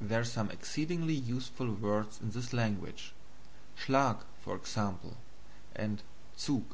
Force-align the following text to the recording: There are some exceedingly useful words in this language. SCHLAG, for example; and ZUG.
There 0.00 0.20
are 0.20 0.24
some 0.24 0.50
exceedingly 0.50 1.12
useful 1.12 1.70
words 1.70 2.18
in 2.22 2.30
this 2.30 2.54
language. 2.54 3.12
SCHLAG, 3.76 4.16
for 4.42 4.56
example; 4.56 5.18
and 5.76 6.02
ZUG. 6.38 6.64